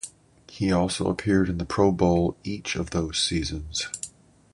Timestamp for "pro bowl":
1.65-2.35